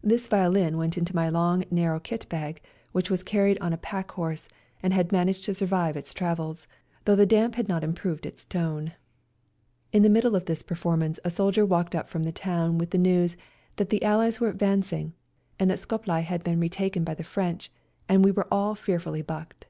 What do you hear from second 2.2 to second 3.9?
bag, which was carried on a